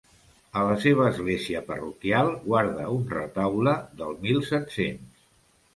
[0.61, 5.27] A la seva església parroquial guarda un retaule del mil set-cents.